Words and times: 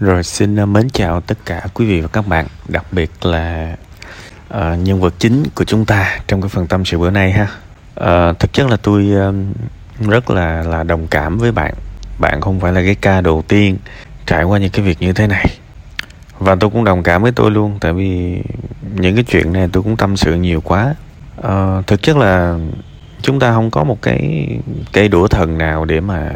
Rồi 0.00 0.22
xin 0.22 0.56
ờ, 0.56 0.66
mến 0.66 0.88
chào 0.90 1.20
tất 1.20 1.38
cả 1.46 1.66
quý 1.74 1.86
vị 1.86 2.00
và 2.00 2.08
các 2.08 2.26
bạn, 2.26 2.46
đặc 2.68 2.84
biệt 2.92 3.10
là 3.22 3.76
uh, 4.54 4.78
nhân 4.78 5.00
vật 5.00 5.14
chính 5.18 5.44
của 5.54 5.64
chúng 5.64 5.84
ta 5.84 6.18
trong 6.26 6.42
cái 6.42 6.48
phần 6.48 6.66
tâm 6.66 6.84
sự 6.84 6.98
bữa 6.98 7.10
nay 7.10 7.32
ha. 7.32 7.48
Uh, 8.00 8.38
thực 8.38 8.52
chất 8.52 8.70
là 8.70 8.76
tôi 8.76 9.12
uh, 9.28 9.34
rất 10.08 10.30
là 10.30 10.62
là 10.62 10.82
đồng 10.82 11.06
cảm 11.06 11.38
với 11.38 11.52
bạn. 11.52 11.74
Bạn 12.18 12.40
không 12.40 12.60
phải 12.60 12.72
là 12.72 12.82
cái 12.82 12.94
ca 12.94 13.20
đầu 13.20 13.44
tiên 13.48 13.76
trải 14.26 14.44
qua 14.44 14.58
những 14.58 14.70
cái 14.70 14.84
việc 14.84 15.00
như 15.00 15.12
thế 15.12 15.26
này. 15.26 15.46
Và 16.38 16.56
tôi 16.60 16.70
cũng 16.70 16.84
đồng 16.84 17.02
cảm 17.02 17.22
với 17.22 17.32
tôi 17.32 17.50
luôn, 17.50 17.78
tại 17.80 17.92
vì 17.92 18.42
những 18.94 19.14
cái 19.14 19.24
chuyện 19.24 19.52
này 19.52 19.68
tôi 19.72 19.82
cũng 19.82 19.96
tâm 19.96 20.16
sự 20.16 20.34
nhiều 20.34 20.60
quá. 20.60 20.94
Uh, 21.38 21.86
thực 21.86 22.02
chất 22.02 22.16
là 22.16 22.58
chúng 23.22 23.40
ta 23.40 23.52
không 23.52 23.70
có 23.70 23.84
một 23.84 24.02
cái 24.02 24.48
cây 24.92 25.08
đũa 25.08 25.28
thần 25.28 25.58
nào 25.58 25.84
để 25.84 26.00
mà 26.00 26.32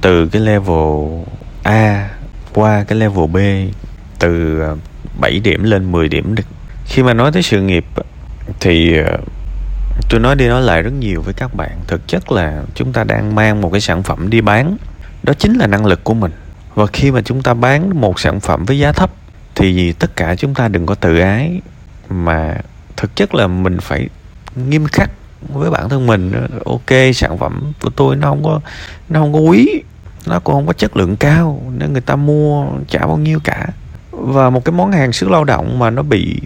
từ 0.00 0.28
cái 0.28 0.42
level 0.42 1.24
A 1.62 2.10
qua 2.56 2.84
cái 2.84 2.98
level 2.98 3.26
B 3.26 3.36
từ 4.18 4.60
ờ, 4.60 4.76
7 5.20 5.40
điểm 5.40 5.62
lên 5.62 5.92
10 5.92 6.08
điểm 6.08 6.34
được. 6.34 6.44
Khi 6.86 7.02
mà 7.02 7.14
nói 7.14 7.32
tới 7.32 7.42
sự 7.42 7.60
nghiệp 7.60 7.84
thì 8.60 8.98
ờ, 8.98 9.18
tôi 10.10 10.20
nói 10.20 10.34
đi 10.34 10.48
nói 10.48 10.62
lại 10.62 10.82
rất 10.82 10.92
nhiều 10.92 11.22
với 11.22 11.34
các 11.34 11.54
bạn. 11.54 11.70
Thực 11.86 12.08
chất 12.08 12.32
là 12.32 12.62
chúng 12.74 12.92
ta 12.92 13.04
đang 13.04 13.34
mang 13.34 13.60
một 13.60 13.70
cái 13.72 13.80
sản 13.80 14.02
phẩm 14.02 14.30
đi 14.30 14.40
bán. 14.40 14.76
Đó 15.22 15.32
chính 15.38 15.54
là 15.54 15.66
năng 15.66 15.86
lực 15.86 16.04
của 16.04 16.14
mình. 16.14 16.32
Và 16.74 16.86
khi 16.86 17.10
mà 17.10 17.20
chúng 17.22 17.42
ta 17.42 17.54
bán 17.54 18.00
một 18.00 18.20
sản 18.20 18.40
phẩm 18.40 18.64
với 18.64 18.78
giá 18.78 18.92
thấp, 18.92 19.10
thì 19.54 19.92
tất 19.92 20.16
cả 20.16 20.34
chúng 20.36 20.54
ta 20.54 20.68
đừng 20.68 20.86
có 20.86 20.94
tự 20.94 21.18
ái, 21.18 21.60
mà 22.10 22.56
thực 22.96 23.16
chất 23.16 23.34
là 23.34 23.46
mình 23.46 23.78
phải 23.80 24.08
nghiêm 24.68 24.86
khắc 24.86 25.10
với 25.48 25.70
bản 25.70 25.88
thân 25.88 26.06
mình 26.06 26.32
ờ, 26.32 26.48
ok, 26.64 27.14
sản 27.14 27.38
phẩm 27.38 27.72
của 27.80 27.90
tôi 27.90 28.16
nó 28.16 28.28
không 28.28 28.44
có, 28.44 28.60
nó 29.08 29.20
không 29.20 29.32
có 29.32 29.38
quý 29.38 29.82
nó 30.26 30.40
cũng 30.40 30.54
không 30.54 30.66
có 30.66 30.72
chất 30.72 30.96
lượng 30.96 31.16
cao, 31.16 31.62
nên 31.78 31.92
người 31.92 32.00
ta 32.00 32.16
mua 32.16 32.66
chả 32.88 33.06
bao 33.06 33.16
nhiêu 33.16 33.40
cả. 33.44 33.66
Và 34.10 34.50
một 34.50 34.64
cái 34.64 34.72
món 34.72 34.92
hàng 34.92 35.12
sức 35.12 35.30
lao 35.30 35.44
động 35.44 35.78
mà 35.78 35.90
nó 35.90 36.02
bị 36.02 36.40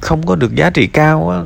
không 0.00 0.26
có 0.26 0.36
được 0.36 0.54
giá 0.54 0.70
trị 0.70 0.86
cao 0.86 1.28
á, 1.28 1.38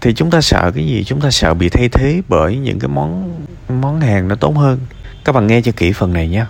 thì 0.00 0.14
chúng 0.14 0.30
ta 0.30 0.40
sợ 0.40 0.70
cái 0.74 0.86
gì? 0.86 1.04
Chúng 1.04 1.20
ta 1.20 1.30
sợ 1.30 1.54
bị 1.54 1.68
thay 1.68 1.88
thế 1.88 2.22
bởi 2.28 2.56
những 2.56 2.78
cái 2.78 2.88
món 2.88 3.40
món 3.68 4.00
hàng 4.00 4.28
nó 4.28 4.34
tốt 4.34 4.56
hơn. 4.56 4.78
Các 5.24 5.32
bạn 5.32 5.46
nghe 5.46 5.62
cho 5.62 5.72
kỹ 5.76 5.92
phần 5.92 6.12
này 6.12 6.28
nhé. 6.28 6.44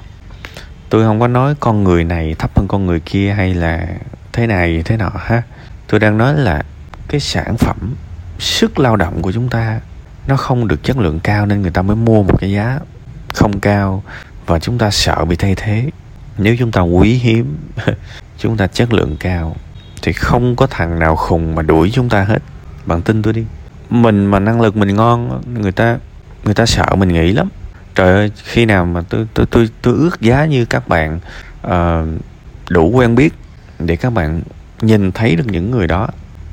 Tôi 0.91 1.05
không 1.05 1.21
có 1.21 1.29
nói 1.29 1.55
con 1.61 1.85
người 1.85 2.05
này 2.05 2.35
thấp 2.39 2.59
hơn 2.59 2.69
con 2.69 2.87
người 2.87 3.01
kia 3.01 3.33
hay 3.37 3.55
là 3.55 3.87
thế 4.33 4.47
này, 4.47 4.83
thế 4.85 4.97
nọ 4.97 5.11
ha. 5.15 5.43
Tôi 5.89 6.01
đang 6.01 6.19
nói 6.19 6.35
là 6.35 6.63
cái 7.09 7.21
sản 7.21 7.57
phẩm, 7.57 7.95
sức 8.39 8.79
lao 8.79 8.97
động 8.97 9.23
của 9.23 9.33
chúng 9.33 9.49
ta 9.49 9.81
nó 10.27 10.37
không 10.37 10.69
được 10.69 10.83
chất 10.83 10.99
lượng 10.99 11.21
cao 11.21 11.47
nên 11.47 11.63
người 11.63 11.71
ta 11.71 11.83
mới 11.83 11.97
mua 11.97 12.23
một 12.23 12.41
cái 12.41 12.51
giá 12.53 12.79
không 13.35 13.61
cao 13.61 14.03
và 14.47 14.59
chúng 14.59 14.79
ta 14.79 14.91
sợ 14.91 15.25
bị 15.25 15.37
thay 15.37 15.55
thế. 15.55 15.91
Nếu 16.39 16.57
chúng 16.59 16.73
ta 16.73 16.81
quý 16.81 17.15
hiếm 17.15 17.57
chúng 18.39 18.57
ta 18.57 18.67
chất 18.67 18.93
lượng 18.93 19.17
cao 19.21 19.57
thì 20.03 20.13
không 20.13 20.57
có 20.57 20.67
thằng 20.67 20.99
nào 20.99 21.17
khùng 21.17 21.55
mà 21.55 21.63
đuổi 21.63 21.91
chúng 21.95 22.09
ta 22.09 22.23
hết. 22.23 22.43
Bạn 22.87 23.03
tin 23.03 23.23
tôi 23.23 23.33
đi. 23.33 23.45
Mình 23.91 24.27
mà 24.27 24.39
năng 24.39 24.61
lực 24.61 24.77
mình 24.77 24.97
ngon 24.97 25.43
người 25.63 25.73
ta 25.73 25.99
người 26.45 26.55
ta 26.55 26.67
sợ 26.67 26.87
mình 26.97 27.09
nghĩ 27.09 27.33
lắm. 27.33 27.49
Trời 27.95 28.15
ơi 28.15 28.33
khi 28.45 28.65
nào 28.65 28.87
mà 28.87 29.03
tôi 29.09 29.27
tôi 29.35 29.47
tôi 29.47 29.69
tôi 29.83 29.95
ước 29.95 30.21
giá 30.21 30.45
như 30.45 30.65
các 30.65 30.89
bạn 30.89 31.21
uh, 31.67 32.23
đủ 32.71 32.91
quen 32.91 33.15
biết 33.15 33.35
để 33.79 33.97
các 33.97 34.11
bạn 34.13 34.43
nhìn 34.81 35.13
thấy 35.13 35.37
được 35.37 35.47
những 35.47 35.71
người 35.71 35.87
đó 35.87 36.09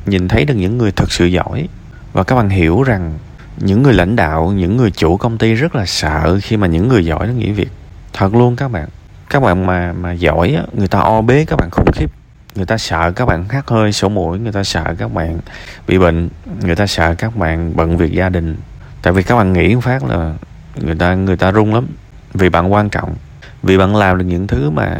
nhìn 0.05 0.27
thấy 0.27 0.45
được 0.45 0.53
những 0.53 0.77
người 0.77 0.91
thật 0.91 1.11
sự 1.11 1.25
giỏi. 1.25 1.67
Và 2.13 2.23
các 2.23 2.35
bạn 2.35 2.49
hiểu 2.49 2.83
rằng 2.83 3.13
những 3.57 3.83
người 3.83 3.93
lãnh 3.93 4.15
đạo 4.15 4.53
những 4.55 4.77
người 4.77 4.91
chủ 4.91 5.17
công 5.17 5.37
ty 5.37 5.53
rất 5.53 5.75
là 5.75 5.85
sợ 5.85 6.39
khi 6.41 6.57
mà 6.57 6.67
những 6.67 6.87
người 6.87 7.05
giỏi 7.05 7.27
nó 7.27 7.33
nghỉ 7.33 7.51
việc 7.51 7.69
thật 8.13 8.35
luôn 8.35 8.55
các 8.55 8.71
bạn. 8.71 8.87
Các 9.29 9.39
bạn 9.39 9.65
mà 9.65 9.93
mà 9.93 10.11
giỏi 10.11 10.53
á, 10.57 10.63
người 10.73 10.87
ta 10.87 10.99
o 10.99 11.21
bế 11.21 11.45
các 11.45 11.55
bạn 11.55 11.69
khủng 11.71 11.91
khiếp. 11.93 12.11
Người 12.55 12.65
ta 12.65 12.77
sợ 12.77 13.11
các 13.11 13.25
bạn 13.25 13.45
hát 13.49 13.67
hơi 13.67 13.91
sổ 13.91 14.09
mũi 14.09 14.39
người 14.39 14.51
ta 14.51 14.63
sợ 14.63 14.95
các 14.97 15.13
bạn 15.13 15.39
bị 15.87 15.97
bệnh 15.97 16.29
người 16.61 16.75
ta 16.75 16.87
sợ 16.87 17.15
các 17.15 17.35
bạn 17.35 17.75
bận 17.75 17.97
việc 17.97 18.11
gia 18.11 18.29
đình. 18.29 18.57
Tại 19.01 19.13
vì 19.13 19.23
các 19.23 19.35
bạn 19.35 19.53
nghĩ 19.53 19.75
phát 19.81 20.03
là 20.03 20.33
người 20.75 20.95
ta 20.95 21.15
người 21.15 21.37
ta 21.37 21.51
run 21.51 21.73
lắm. 21.73 21.87
Vì 22.33 22.49
bạn 22.49 22.73
quan 22.73 22.89
trọng. 22.89 23.15
Vì 23.63 23.77
bạn 23.77 23.95
làm 23.95 24.17
được 24.17 24.25
những 24.25 24.47
thứ 24.47 24.69
mà 24.69 24.97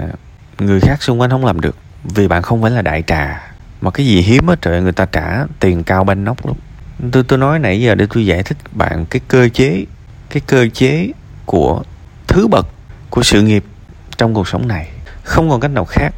người 0.59 0.79
khác 0.79 1.03
xung 1.03 1.21
quanh 1.21 1.29
không 1.29 1.45
làm 1.45 1.61
được. 1.61 1.75
Vì 2.03 2.27
bạn 2.27 2.41
không 2.41 2.61
phải 2.61 2.71
là 2.71 2.81
đại 2.81 3.03
trà. 3.07 3.41
Mà 3.81 3.91
cái 3.91 4.05
gì 4.05 4.21
hiếm 4.21 4.47
á 4.47 4.55
trời 4.61 4.81
người 4.81 4.91
ta 4.91 5.05
trả 5.05 5.45
tiền 5.59 5.83
cao 5.83 6.03
banh 6.03 6.23
nóc 6.23 6.45
lắm. 6.45 6.55
Tôi 7.11 7.23
tôi 7.23 7.39
nói 7.39 7.59
nãy 7.59 7.81
giờ 7.81 7.95
để 7.95 8.07
tôi 8.13 8.25
giải 8.25 8.43
thích 8.43 8.57
bạn 8.71 9.05
cái 9.05 9.21
cơ 9.27 9.49
chế 9.49 9.85
cái 10.29 10.41
cơ 10.47 10.67
chế 10.73 11.11
của 11.45 11.83
thứ 12.27 12.47
bậc 12.47 12.67
của 13.13 13.23
sự 13.23 13.41
nghiệp 13.41 13.63
trong 14.17 14.33
cuộc 14.33 14.47
sống 14.47 14.67
này. 14.67 14.89
Không 15.23 15.49
còn 15.49 15.59
cách 15.59 15.71
nào 15.71 15.85
khác 15.85 16.13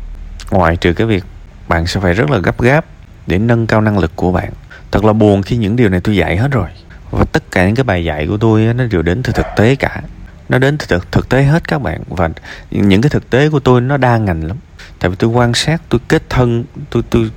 ngoài 0.51 0.77
trừ 0.77 0.93
cái 0.93 1.07
việc 1.07 1.23
bạn 1.67 1.87
sẽ 1.87 1.99
phải 1.99 2.13
rất 2.13 2.31
là 2.31 2.37
gấp 2.37 2.61
gáp 2.61 2.85
để 3.27 3.37
nâng 3.37 3.67
cao 3.67 3.81
năng 3.81 3.97
lực 3.97 4.11
của 4.15 4.31
bạn. 4.31 4.51
Thật 4.91 5.05
là 5.05 5.13
buồn 5.13 5.41
khi 5.41 5.57
những 5.57 5.75
điều 5.75 5.89
này 5.89 6.01
tôi 6.01 6.15
dạy 6.15 6.37
hết 6.37 6.51
rồi. 6.51 6.67
Và 7.11 7.25
tất 7.31 7.51
cả 7.51 7.65
những 7.65 7.75
cái 7.75 7.83
bài 7.83 8.05
dạy 8.05 8.27
của 8.27 8.37
tôi 8.37 8.73
nó 8.73 8.85
đều 8.85 9.01
đến 9.01 9.23
từ 9.23 9.33
thực 9.33 9.45
tế 9.57 9.75
cả. 9.75 10.01
Nó 10.49 10.57
đến 10.57 10.77
từ 10.77 10.85
thực, 10.89 11.11
thực 11.11 11.29
tế 11.29 11.43
hết 11.43 11.67
các 11.67 11.81
bạn. 11.81 12.01
Và 12.07 12.29
những 12.71 13.01
cái 13.01 13.09
thực 13.09 13.29
tế 13.29 13.49
của 13.49 13.59
tôi 13.59 13.81
nó 13.81 13.97
đa 13.97 14.17
ngành 14.17 14.47
lắm. 14.47 14.57
Tại 14.99 15.09
vì 15.09 15.15
tôi 15.15 15.29
quan 15.29 15.53
sát 15.53 15.81
tôi 15.89 15.99
kết 16.07 16.23
thân 16.29 16.63
tôi 16.89 17.03
tôi 17.09 17.31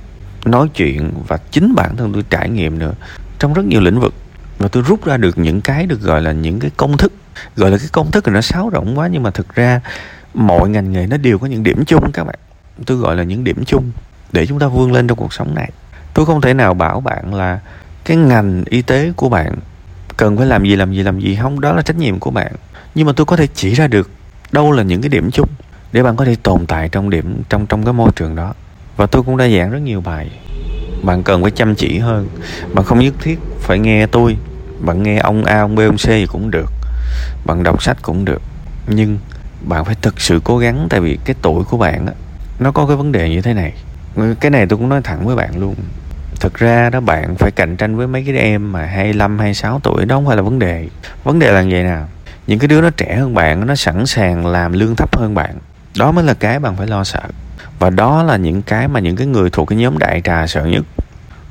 nói 0.45 0.67
chuyện 0.73 1.11
và 1.27 1.37
chính 1.51 1.75
bản 1.75 1.97
thân 1.97 2.13
tôi 2.13 2.23
trải 2.29 2.49
nghiệm 2.49 2.79
nữa 2.79 2.93
trong 3.39 3.53
rất 3.53 3.65
nhiều 3.65 3.81
lĩnh 3.81 3.99
vực 3.99 4.13
và 4.59 4.67
tôi 4.67 4.83
rút 4.87 5.05
ra 5.05 5.17
được 5.17 5.37
những 5.37 5.61
cái 5.61 5.85
được 5.85 6.01
gọi 6.01 6.21
là 6.21 6.31
những 6.31 6.59
cái 6.59 6.71
công 6.77 6.97
thức. 6.97 7.13
Gọi 7.55 7.71
là 7.71 7.77
cái 7.77 7.87
công 7.91 8.11
thức 8.11 8.23
thì 8.25 8.31
nó 8.31 8.41
sáo 8.41 8.69
rộng 8.69 8.99
quá, 8.99 9.07
nhưng 9.07 9.23
mà 9.23 9.31
thực 9.31 9.55
ra 9.55 9.81
mọi 10.33 10.69
ngành 10.69 10.91
nghề 10.91 11.07
nó 11.07 11.17
đều 11.17 11.37
có 11.37 11.47
những 11.47 11.63
điểm 11.63 11.85
chung 11.85 12.11
các 12.11 12.23
bạn. 12.23 12.39
Tôi 12.85 12.97
gọi 12.97 13.15
là 13.15 13.23
những 13.23 13.43
điểm 13.43 13.65
chung 13.65 13.91
để 14.31 14.45
chúng 14.45 14.59
ta 14.59 14.67
vươn 14.67 14.91
lên 14.91 15.07
trong 15.07 15.17
cuộc 15.17 15.33
sống 15.33 15.55
này. 15.55 15.71
Tôi 16.13 16.25
không 16.25 16.41
thể 16.41 16.53
nào 16.53 16.73
bảo 16.73 17.01
bạn 17.01 17.33
là 17.33 17.59
cái 18.05 18.17
ngành 18.17 18.63
y 18.65 18.81
tế 18.81 19.11
của 19.15 19.29
bạn 19.29 19.55
cần 20.17 20.37
phải 20.37 20.45
làm 20.45 20.63
gì 20.63 20.75
làm 20.75 20.93
gì 20.93 21.03
làm 21.03 21.19
gì. 21.19 21.37
Không, 21.41 21.61
đó 21.61 21.73
là 21.73 21.81
trách 21.81 21.97
nhiệm 21.97 22.19
của 22.19 22.31
bạn. 22.31 22.51
Nhưng 22.95 23.07
mà 23.07 23.13
tôi 23.15 23.25
có 23.25 23.35
thể 23.35 23.47
chỉ 23.47 23.73
ra 23.73 23.87
được 23.87 24.09
đâu 24.51 24.71
là 24.71 24.83
những 24.83 25.01
cái 25.01 25.09
điểm 25.09 25.31
chung 25.31 25.49
để 25.91 26.03
bạn 26.03 26.15
có 26.15 26.25
thể 26.25 26.35
tồn 26.43 26.65
tại 26.65 26.89
trong 26.89 27.09
điểm, 27.09 27.43
trong 27.49 27.65
trong 27.65 27.83
cái 27.85 27.93
môi 27.93 28.11
trường 28.15 28.35
đó. 28.35 28.53
Và 28.97 29.05
tôi 29.05 29.23
cũng 29.23 29.37
đã 29.37 29.47
giảng 29.49 29.71
rất 29.71 29.79
nhiều 29.79 30.01
bài. 30.01 30.31
Bạn 31.03 31.23
cần 31.23 31.41
phải 31.41 31.51
chăm 31.51 31.75
chỉ 31.75 31.99
hơn. 31.99 32.27
Bạn 32.73 32.85
không 32.85 32.99
nhất 32.99 33.13
thiết 33.21 33.39
phải 33.59 33.79
nghe 33.79 34.07
tôi 34.07 34.37
bạn 34.79 35.03
nghe 35.03 35.17
ông 35.17 35.43
a 35.43 35.59
ông 35.59 35.75
b 35.75 35.79
ông 35.79 35.97
c 35.97 36.07
gì 36.07 36.25
cũng 36.25 36.51
được. 36.51 36.71
Bạn 37.45 37.63
đọc 37.63 37.83
sách 37.83 37.97
cũng 38.01 38.25
được. 38.25 38.41
Nhưng 38.87 39.19
bạn 39.61 39.85
phải 39.85 39.95
thực 40.01 40.21
sự 40.21 40.41
cố 40.43 40.57
gắng 40.57 40.87
tại 40.89 40.99
vì 40.99 41.17
cái 41.25 41.35
tuổi 41.41 41.63
của 41.63 41.77
bạn 41.77 42.05
á 42.05 42.13
nó 42.59 42.71
có 42.71 42.85
cái 42.85 42.95
vấn 42.95 43.11
đề 43.11 43.29
như 43.29 43.41
thế 43.41 43.53
này. 43.53 43.73
Cái 44.39 44.51
này 44.51 44.65
tôi 44.65 44.77
cũng 44.77 44.89
nói 44.89 45.01
thẳng 45.03 45.25
với 45.25 45.35
bạn 45.35 45.59
luôn. 45.59 45.75
Thực 46.39 46.53
ra 46.53 46.89
đó 46.89 46.99
bạn 46.99 47.35
phải 47.35 47.51
cạnh 47.51 47.77
tranh 47.77 47.95
với 47.95 48.07
mấy 48.07 48.23
cái 48.27 48.35
em 48.37 48.71
mà 48.71 48.85
25, 48.85 49.39
26 49.39 49.79
tuổi 49.83 50.05
đó 50.05 50.15
không 50.15 50.27
phải 50.27 50.35
là 50.35 50.41
vấn 50.41 50.59
đề. 50.59 50.87
Vấn 51.23 51.39
đề 51.39 51.51
là 51.51 51.65
vậy 51.69 51.83
nào 51.83 52.07
những 52.47 52.59
cái 52.59 52.67
đứa 52.67 52.81
nó 52.81 52.89
trẻ 52.89 53.15
hơn 53.15 53.33
bạn 53.33 53.67
nó 53.67 53.75
sẵn 53.75 54.05
sàng 54.05 54.45
làm 54.45 54.73
lương 54.73 54.95
thấp 54.95 55.17
hơn 55.17 55.35
bạn. 55.35 55.57
Đó 55.97 56.11
mới 56.11 56.23
là 56.23 56.33
cái 56.33 56.59
bạn 56.59 56.75
phải 56.75 56.87
lo 56.87 57.03
sợ. 57.03 57.21
Và 57.79 57.89
đó 57.89 58.23
là 58.23 58.37
những 58.37 58.61
cái 58.61 58.87
mà 58.87 58.99
những 58.99 59.15
cái 59.15 59.27
người 59.27 59.49
thuộc 59.49 59.67
cái 59.67 59.77
nhóm 59.77 59.97
đại 59.97 60.21
trà 60.23 60.47
sợ 60.47 60.65
nhất. 60.65 60.85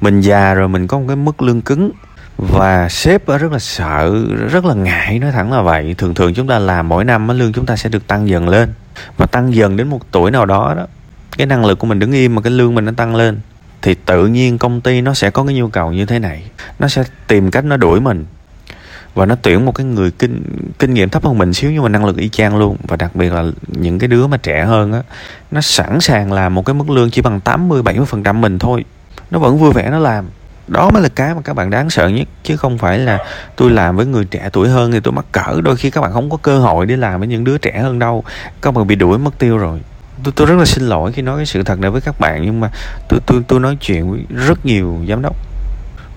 Mình 0.00 0.20
già 0.20 0.54
rồi 0.54 0.68
mình 0.68 0.86
có 0.86 0.98
một 0.98 1.04
cái 1.08 1.16
mức 1.16 1.42
lương 1.42 1.62
cứng 1.62 1.90
và 2.38 2.88
sếp 2.88 3.26
rất 3.26 3.52
là 3.52 3.58
sợ, 3.58 4.24
rất 4.50 4.64
là 4.64 4.74
ngại, 4.74 5.18
nói 5.18 5.32
thẳng 5.32 5.52
là 5.52 5.62
vậy. 5.62 5.94
Thường 5.98 6.14
thường 6.14 6.34
chúng 6.34 6.46
ta 6.46 6.58
làm 6.58 6.88
mỗi 6.88 7.04
năm 7.04 7.28
lương 7.28 7.52
chúng 7.52 7.66
ta 7.66 7.76
sẽ 7.76 7.88
được 7.88 8.06
tăng 8.06 8.28
dần 8.28 8.48
lên. 8.48 8.72
Và 9.16 9.26
tăng 9.26 9.54
dần 9.54 9.76
đến 9.76 9.88
một 9.88 10.00
tuổi 10.10 10.30
nào 10.30 10.46
đó 10.46 10.74
đó, 10.76 10.86
cái 11.38 11.46
năng 11.46 11.64
lực 11.64 11.78
của 11.78 11.86
mình 11.86 11.98
đứng 11.98 12.12
im 12.12 12.34
mà 12.34 12.42
cái 12.42 12.52
lương 12.52 12.74
mình 12.74 12.84
nó 12.84 12.92
tăng 12.96 13.16
lên, 13.16 13.40
thì 13.82 13.94
tự 13.94 14.26
nhiên 14.26 14.58
công 14.58 14.80
ty 14.80 15.00
nó 15.00 15.14
sẽ 15.14 15.30
có 15.30 15.44
cái 15.44 15.54
nhu 15.54 15.68
cầu 15.68 15.92
như 15.92 16.06
thế 16.06 16.18
này. 16.18 16.42
Nó 16.78 16.88
sẽ 16.88 17.04
tìm 17.26 17.50
cách 17.50 17.64
nó 17.64 17.76
đuổi 17.76 18.00
mình. 18.00 18.24
Và 19.14 19.26
nó 19.26 19.34
tuyển 19.42 19.64
một 19.64 19.72
cái 19.74 19.86
người 19.86 20.10
kinh 20.10 20.42
kinh 20.78 20.94
nghiệm 20.94 21.08
thấp 21.08 21.24
hơn 21.24 21.38
mình 21.38 21.54
xíu 21.54 21.70
nhưng 21.70 21.82
mà 21.82 21.88
năng 21.88 22.04
lực 22.04 22.16
y 22.16 22.28
chang 22.28 22.56
luôn. 22.56 22.76
Và 22.82 22.96
đặc 22.96 23.16
biệt 23.16 23.32
là 23.32 23.44
những 23.66 23.98
cái 23.98 24.08
đứa 24.08 24.26
mà 24.26 24.36
trẻ 24.36 24.64
hơn 24.64 24.92
á, 24.92 25.02
nó 25.50 25.60
sẵn 25.60 26.00
sàng 26.00 26.32
làm 26.32 26.54
một 26.54 26.64
cái 26.64 26.74
mức 26.74 26.90
lương 26.90 27.10
chỉ 27.10 27.22
bằng 27.22 27.40
80 27.40 27.82
70 27.82 28.06
phần 28.06 28.22
trăm 28.22 28.40
mình 28.40 28.58
thôi. 28.58 28.84
Nó 29.30 29.38
vẫn 29.38 29.58
vui 29.58 29.72
vẻ 29.72 29.90
nó 29.90 29.98
làm 29.98 30.24
đó 30.68 30.90
mới 30.90 31.02
là 31.02 31.08
cái 31.08 31.34
mà 31.34 31.40
các 31.44 31.54
bạn 31.54 31.70
đáng 31.70 31.90
sợ 31.90 32.08
nhất, 32.08 32.28
chứ 32.42 32.56
không 32.56 32.78
phải 32.78 32.98
là 32.98 33.18
tôi 33.56 33.70
làm 33.70 33.96
với 33.96 34.06
người 34.06 34.24
trẻ 34.24 34.48
tuổi 34.52 34.68
hơn 34.68 34.92
thì 34.92 35.00
tôi 35.00 35.12
mắc 35.12 35.24
cỡ. 35.32 35.60
Đôi 35.60 35.76
khi 35.76 35.90
các 35.90 36.00
bạn 36.00 36.12
không 36.12 36.30
có 36.30 36.36
cơ 36.36 36.58
hội 36.58 36.86
để 36.86 36.96
làm 36.96 37.20
với 37.20 37.28
những 37.28 37.44
đứa 37.44 37.58
trẻ 37.58 37.80
hơn 37.80 37.98
đâu. 37.98 38.24
Các 38.62 38.74
bạn 38.74 38.86
bị 38.86 38.94
đuổi 38.94 39.18
mất 39.18 39.38
tiêu 39.38 39.58
rồi. 39.58 39.80
Tôi 40.24 40.32
tôi 40.36 40.46
rất 40.46 40.54
là 40.54 40.64
xin 40.64 40.84
lỗi 40.84 41.12
khi 41.12 41.22
nói 41.22 41.36
cái 41.36 41.46
sự 41.46 41.62
thật 41.62 41.78
này 41.78 41.90
với 41.90 42.00
các 42.00 42.20
bạn, 42.20 42.42
nhưng 42.44 42.60
mà 42.60 42.70
tôi 43.08 43.20
tôi 43.26 43.42
tôi 43.48 43.60
nói 43.60 43.76
chuyện 43.80 44.10
với 44.10 44.20
rất 44.46 44.66
nhiều 44.66 44.98
giám 45.08 45.22
đốc. 45.22 45.36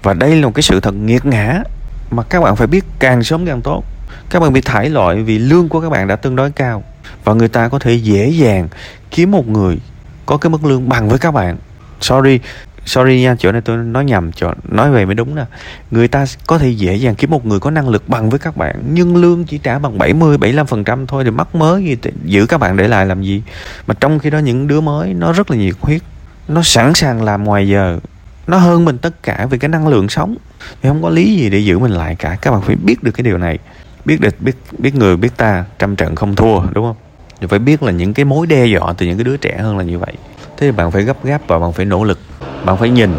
Và 0.04 0.14
đây 0.14 0.36
là 0.36 0.46
một 0.46 0.52
cái 0.56 0.64
sự 0.64 0.80
thật 0.80 0.94
nghiệt 0.94 1.26
ngã 1.26 1.64
mà 2.12 2.24
các 2.24 2.42
bạn 2.42 2.56
phải 2.56 2.68
biết 2.68 2.86
càng 3.00 3.24
sớm 3.24 3.46
càng 3.46 3.62
tốt. 3.62 3.84
Các 4.30 4.40
bạn 4.40 4.54
bị 4.54 4.62
thải 4.62 4.90
loại 4.90 5.16
vì 5.16 5.40
lương 5.40 5.70
của 5.70 5.82
các 5.82 5.90
bạn 5.90 6.08
đã 6.08 6.16
tương 6.16 6.36
đối 6.36 6.52
cao. 6.52 6.84
Và 7.24 7.34
người 7.34 7.48
ta 7.48 7.68
có 7.68 7.80
thể 7.80 7.94
dễ 7.94 8.30
dàng 8.30 8.68
kiếm 9.12 9.32
một 9.32 9.48
người 9.48 9.80
có 10.26 10.38
cái 10.38 10.50
mức 10.50 10.66
lương 10.66 10.90
bằng 10.90 11.10
với 11.10 11.20
các 11.20 11.32
bạn. 11.32 11.58
Sorry 12.02 12.40
sorry 12.86 13.22
nha 13.22 13.36
chỗ 13.40 13.52
này 13.52 13.62
tôi 13.62 13.78
nói 13.78 14.06
nhầm 14.06 14.32
chỗ 14.32 14.52
nói 14.70 14.92
về 14.92 15.06
mới 15.06 15.16
đúng 15.16 15.36
nè. 15.36 15.46
Người 15.92 16.08
ta 16.08 16.26
có 16.48 16.58
thể 16.58 16.70
dễ 16.70 16.96
dàng 16.96 17.16
kiếm 17.16 17.30
một 17.30 17.46
người 17.46 17.60
có 17.60 17.72
năng 17.72 17.90
lực 17.90 18.10
bằng 18.10 18.30
với 18.30 18.40
các 18.40 18.58
bạn 18.58 18.76
nhưng 18.94 19.16
lương 19.16 19.44
chỉ 19.44 19.58
trả 19.58 19.80
bằng 19.80 19.98
70 19.98 20.38
75 20.38 20.68
phần 20.68 20.84
trăm 20.84 21.08
thôi 21.08 21.24
thì 21.24 21.32
mắc 21.32 21.56
mới 21.56 21.84
gì 21.84 21.96
giữ 22.24 22.46
các 22.46 22.58
bạn 22.58 22.78
để 22.78 22.88
lại 22.88 23.06
làm 23.06 23.24
gì? 23.24 23.44
Mà 23.88 23.94
trong 24.00 24.20
khi 24.20 24.30
đó 24.30 24.40
những 24.40 24.68
đứa 24.68 24.82
mới 24.82 25.14
nó 25.14 25.34
rất 25.34 25.52
là 25.52 25.58
nhiệt 25.58 25.76
huyết 25.82 26.02
nó 26.48 26.62
sẵn 26.64 26.94
sàng 26.94 27.24
làm 27.24 27.44
ngoài 27.44 27.68
giờ 27.68 28.00
nó 28.48 28.58
hơn 28.58 28.86
mình 28.86 28.98
tất 28.98 29.24
cả 29.24 29.48
về 29.50 29.58
cái 29.58 29.70
năng 29.70 29.88
lượng 29.88 30.10
sống. 30.10 30.36
Thì 30.82 30.90
không 30.90 31.04
có 31.04 31.10
lý 31.10 31.36
gì 31.36 31.50
để 31.50 31.60
giữ 31.60 31.80
mình 31.80 31.92
lại 31.92 32.16
cả 32.20 32.38
các 32.42 32.52
bạn 32.52 32.62
phải 32.62 32.76
biết 32.76 33.04
được 33.04 33.12
cái 33.12 33.24
điều 33.24 33.38
này. 33.38 33.60
Biết 34.06 34.22
địch, 34.22 34.36
biết 34.40 34.56
biết 34.78 34.96
người 34.96 35.18
biết 35.18 35.38
ta 35.38 35.66
trăm 35.80 35.96
trận 35.96 36.16
không 36.16 36.36
thua 36.36 36.62
đúng 36.74 36.86
không? 36.86 36.96
Thì 37.42 37.48
phải 37.48 37.60
biết 37.60 37.84
là 37.84 37.92
những 37.92 38.14
cái 38.14 38.26
mối 38.26 38.48
đe 38.48 38.66
dọa 38.66 38.94
từ 38.98 39.06
những 39.06 39.18
cái 39.18 39.24
đứa 39.24 39.38
trẻ 39.38 39.58
hơn 39.58 39.78
là 39.78 39.84
như 39.84 40.00
vậy 40.00 40.14
thế 40.62 40.68
thì 40.68 40.78
bạn 40.78 40.92
phải 40.92 41.04
gấp 41.04 41.26
gáp 41.26 41.42
và 41.48 41.60
bạn 41.60 41.74
phải 41.74 41.86
nỗ 41.86 42.04
lực. 42.04 42.20
Bạn 42.66 42.78
phải 42.78 42.90
nhìn 42.90 43.10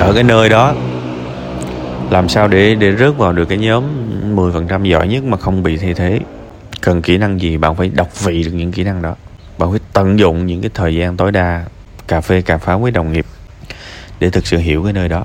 ở 0.00 0.12
cái 0.14 0.22
nơi 0.22 0.48
đó. 0.48 0.74
Làm 2.10 2.28
sao 2.28 2.48
để 2.48 2.74
để 2.74 2.96
rớt 2.96 3.16
vào 3.16 3.32
được 3.32 3.44
cái 3.44 3.58
nhóm 3.58 3.84
10% 4.36 4.84
giỏi 4.84 5.08
nhất 5.08 5.24
mà 5.24 5.36
không 5.36 5.62
bị 5.62 5.76
thay 5.76 5.94
thế? 5.94 6.20
Cần 6.80 7.02
kỹ 7.02 7.18
năng 7.18 7.40
gì 7.40 7.56
bạn 7.56 7.76
phải 7.76 7.88
đọc 7.88 8.24
vị 8.24 8.42
được 8.42 8.50
những 8.50 8.72
kỹ 8.72 8.84
năng 8.84 9.02
đó. 9.02 9.14
Bạn 9.58 9.70
phải 9.70 9.80
tận 9.92 10.18
dụng 10.18 10.46
những 10.46 10.60
cái 10.60 10.70
thời 10.74 10.94
gian 10.94 11.16
tối 11.16 11.32
đa, 11.32 11.64
cà 12.08 12.20
phê, 12.20 12.42
cà 12.42 12.58
pháo 12.58 12.78
với 12.78 12.90
đồng 12.90 13.12
nghiệp 13.12 13.26
để 14.20 14.30
thực 14.30 14.46
sự 14.46 14.58
hiểu 14.58 14.84
cái 14.84 14.92
nơi 14.92 15.08
đó. 15.08 15.24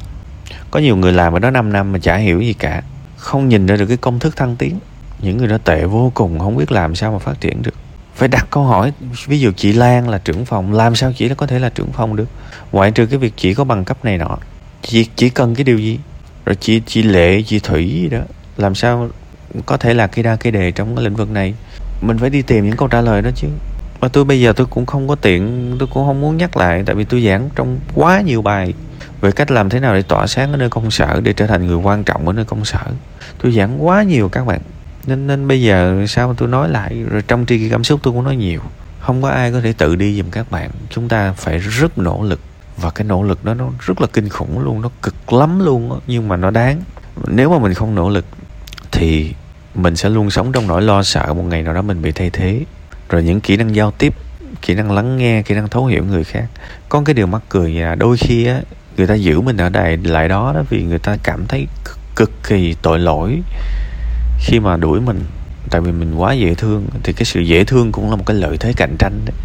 Có 0.71 0.79
nhiều 0.79 0.95
người 0.95 1.13
làm 1.13 1.33
ở 1.33 1.39
đó 1.39 1.51
5 1.51 1.73
năm 1.73 1.91
mà 1.91 1.99
chả 1.99 2.15
hiểu 2.15 2.41
gì 2.41 2.53
cả. 2.53 2.81
Không 3.17 3.49
nhìn 3.49 3.65
ra 3.65 3.75
được 3.75 3.85
cái 3.85 3.97
công 3.97 4.19
thức 4.19 4.35
thăng 4.35 4.55
tiến. 4.55 4.79
Những 5.19 5.37
người 5.37 5.47
đó 5.47 5.57
tệ 5.57 5.85
vô 5.85 6.11
cùng, 6.13 6.39
không 6.39 6.57
biết 6.57 6.71
làm 6.71 6.95
sao 6.95 7.11
mà 7.11 7.19
phát 7.19 7.41
triển 7.41 7.61
được 7.61 7.73
phải 8.17 8.27
đặt 8.27 8.47
câu 8.49 8.63
hỏi, 8.63 8.93
ví 9.25 9.39
dụ 9.39 9.51
chị 9.51 9.73
Lan 9.73 10.09
là 10.09 10.17
trưởng 10.17 10.45
phòng, 10.45 10.73
làm 10.73 10.95
sao 10.95 11.13
chị 11.13 11.29
có 11.37 11.47
thể 11.47 11.59
là 11.59 11.69
trưởng 11.69 11.91
phòng 11.91 12.15
được? 12.15 12.27
Ngoại 12.71 12.91
trừ 12.91 13.05
cái 13.05 13.17
việc 13.19 13.33
chị 13.37 13.53
có 13.53 13.63
bằng 13.63 13.85
cấp 13.85 14.05
này 14.05 14.17
nọ, 14.17 14.37
chị 14.81 15.07
chỉ 15.15 15.29
cần 15.29 15.55
cái 15.55 15.63
điều 15.63 15.77
gì? 15.77 15.99
Rồi 16.45 16.55
chị 16.55 16.81
chị 16.85 17.03
Lệ, 17.03 17.41
chị 17.41 17.59
Thủy 17.59 17.89
gì 17.89 18.09
đó, 18.09 18.19
làm 18.57 18.75
sao 18.75 19.09
có 19.65 19.77
thể 19.77 19.93
là 19.93 20.07
cây 20.07 20.23
đa 20.23 20.35
cây 20.35 20.51
đề 20.51 20.71
trong 20.71 20.95
cái 20.95 21.05
lĩnh 21.05 21.15
vực 21.15 21.31
này? 21.31 21.53
Mình 22.01 22.17
phải 22.17 22.29
đi 22.29 22.41
tìm 22.41 22.65
những 22.65 22.77
câu 22.77 22.87
trả 22.87 23.01
lời 23.01 23.21
đó 23.21 23.29
chứ. 23.35 23.47
Mà 24.01 24.07
tôi 24.07 24.25
bây 24.25 24.41
giờ 24.41 24.53
tôi 24.53 24.67
cũng 24.69 24.85
không 24.85 25.07
có 25.07 25.15
tiện, 25.15 25.75
tôi 25.79 25.87
cũng 25.93 26.05
không 26.05 26.21
muốn 26.21 26.37
nhắc 26.37 26.57
lại, 26.57 26.83
tại 26.85 26.95
vì 26.95 27.03
tôi 27.03 27.25
giảng 27.25 27.49
trong 27.55 27.79
quá 27.95 28.21
nhiều 28.21 28.41
bài 28.41 28.73
về 29.21 29.31
cách 29.31 29.51
làm 29.51 29.69
thế 29.69 29.79
nào 29.79 29.93
để 29.93 30.01
tỏa 30.01 30.27
sáng 30.27 30.51
ở 30.51 30.57
nơi 30.57 30.69
công 30.69 30.91
sở, 30.91 31.21
để 31.23 31.33
trở 31.33 31.47
thành 31.47 31.67
người 31.67 31.77
quan 31.77 32.03
trọng 32.03 32.27
ở 32.27 32.33
nơi 32.33 32.45
công 32.45 32.65
sở. 32.65 32.79
Tôi 33.43 33.51
giảng 33.51 33.85
quá 33.85 34.03
nhiều 34.03 34.29
các 34.29 34.45
bạn 34.45 34.59
nên 35.07 35.27
nên 35.27 35.47
bây 35.47 35.61
giờ 35.61 36.05
sao 36.07 36.27
mà 36.27 36.33
tôi 36.37 36.49
nói 36.49 36.69
lại? 36.69 37.03
Rồi 37.09 37.23
trong 37.27 37.45
tri 37.45 37.57
kỷ 37.57 37.69
cảm 37.69 37.83
xúc 37.83 37.99
tôi 38.03 38.13
cũng 38.13 38.23
nói 38.23 38.35
nhiều. 38.35 38.61
Không 38.99 39.21
có 39.21 39.29
ai 39.29 39.51
có 39.51 39.61
thể 39.61 39.73
tự 39.73 39.95
đi 39.95 40.17
giùm 40.17 40.29
các 40.29 40.51
bạn. 40.51 40.69
Chúng 40.89 41.09
ta 41.09 41.33
phải 41.33 41.57
rất 41.57 41.97
nỗ 41.97 42.23
lực. 42.23 42.39
Và 42.77 42.89
cái 42.89 43.05
nỗ 43.05 43.23
lực 43.23 43.45
đó 43.45 43.53
nó 43.53 43.69
rất 43.79 44.01
là 44.01 44.07
kinh 44.13 44.29
khủng 44.29 44.59
luôn. 44.59 44.81
Nó 44.81 44.89
cực 45.01 45.33
lắm 45.33 45.65
luôn 45.65 45.89
đó, 45.89 45.99
nhưng 46.07 46.27
mà 46.27 46.35
nó 46.35 46.51
đáng. 46.51 46.81
Nếu 47.27 47.51
mà 47.51 47.59
mình 47.59 47.73
không 47.73 47.95
nỗ 47.95 48.09
lực 48.09 48.25
thì 48.91 49.33
mình 49.75 49.95
sẽ 49.95 50.09
luôn 50.09 50.29
sống 50.29 50.51
trong 50.51 50.67
nỗi 50.67 50.81
lo 50.81 51.03
sợ 51.03 51.33
một 51.33 51.43
ngày 51.43 51.63
nào 51.63 51.73
đó 51.73 51.81
mình 51.81 52.01
bị 52.01 52.11
thay 52.11 52.29
thế. 52.29 52.61
Rồi 53.09 53.23
những 53.23 53.41
kỹ 53.41 53.57
năng 53.57 53.75
giao 53.75 53.91
tiếp 53.91 54.13
kỹ 54.61 54.73
năng 54.73 54.91
lắng 54.91 55.17
nghe 55.17 55.41
kỹ 55.41 55.55
năng 55.55 55.69
thấu 55.69 55.85
hiểu 55.85 56.05
người 56.05 56.23
khác. 56.23 56.45
Có 56.89 57.01
cái 57.05 57.13
điều 57.13 57.27
mắc 57.27 57.41
cười 57.49 57.73
là 57.73 57.95
đôi 57.95 58.17
khi 58.17 58.45
á 58.45 58.61
người 58.97 59.07
ta 59.07 59.13
giữ 59.13 59.41
mình 59.41 59.57
ở 59.57 59.69
đây 59.69 59.97
lại 59.97 60.27
đó 60.27 60.51
đó 60.55 60.63
vì 60.69 60.83
người 60.83 60.99
ta 60.99 61.17
cảm 61.23 61.45
thấy 61.47 61.67
cực 62.15 62.31
kỳ 62.47 62.75
tội 62.81 62.99
lỗi 62.99 63.41
khi 64.39 64.59
mà 64.59 64.77
đuổi 64.77 65.01
mình 65.01 65.23
tại 65.69 65.81
vì 65.81 65.91
mình 65.91 66.15
quá 66.15 66.33
dễ 66.33 66.55
thương 66.55 66.87
thì 67.03 67.13
cái 67.13 67.25
sự 67.25 67.39
dễ 67.39 67.63
thương 67.63 67.91
cũng 67.91 68.09
là 68.09 68.15
một 68.15 68.23
cái 68.25 68.37
lợi 68.37 68.57
thế 68.57 68.73
cạnh 68.77 68.95
tranh 68.99 69.21
đấy. 69.25 69.35